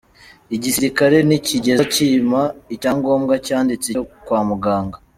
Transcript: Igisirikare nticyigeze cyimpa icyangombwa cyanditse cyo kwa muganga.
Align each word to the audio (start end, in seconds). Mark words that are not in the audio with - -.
Igisirikare 0.55 1.17
nticyigeze 1.27 1.83
cyimpa 1.93 2.41
icyangombwa 2.75 3.33
cyanditse 3.45 3.89
cyo 3.95 4.03
kwa 4.25 4.39
muganga. 4.49 4.97